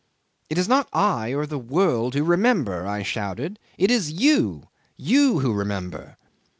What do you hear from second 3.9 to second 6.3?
is you you, who remember."